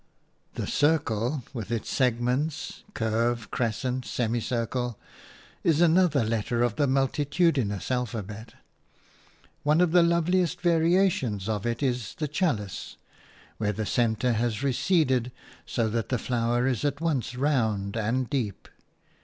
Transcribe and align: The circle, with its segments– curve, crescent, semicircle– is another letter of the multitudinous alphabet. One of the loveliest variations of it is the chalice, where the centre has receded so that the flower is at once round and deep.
The 0.55 0.65
circle, 0.65 1.43
with 1.53 1.69
its 1.69 1.87
segments– 1.91 2.81
curve, 2.95 3.51
crescent, 3.51 4.03
semicircle– 4.03 4.97
is 5.63 5.79
another 5.79 6.23
letter 6.23 6.63
of 6.63 6.75
the 6.75 6.87
multitudinous 6.87 7.91
alphabet. 7.91 8.55
One 9.61 9.79
of 9.79 9.91
the 9.91 10.01
loveliest 10.01 10.59
variations 10.61 11.47
of 11.47 11.67
it 11.67 11.83
is 11.83 12.15
the 12.15 12.27
chalice, 12.27 12.97
where 13.57 13.73
the 13.73 13.85
centre 13.85 14.33
has 14.33 14.63
receded 14.63 15.31
so 15.67 15.87
that 15.89 16.09
the 16.09 16.17
flower 16.17 16.65
is 16.65 16.83
at 16.83 16.99
once 16.99 17.35
round 17.35 17.95
and 17.95 18.27
deep. 18.27 18.67